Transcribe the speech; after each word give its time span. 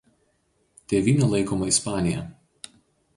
Tėvyne 0.93 1.29
laikoma 1.33 1.67
Ispanija. 1.73 2.25